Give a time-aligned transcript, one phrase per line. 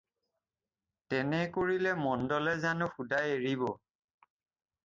[1.13, 3.67] তেনে কৰিলে মণ্ডলে জানো শুদাই এৰিব।